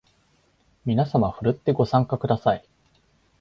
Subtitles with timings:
[0.83, 2.67] みなさまふるってご参加ください